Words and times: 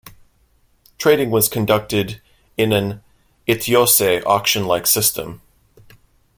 Trading 0.97 1.29
was 1.29 1.47
conducted 1.47 2.21
in 2.57 2.73
an 2.73 3.03
"Itayose" 3.47 4.25
auction-like 4.25 4.87
system. 4.87 5.41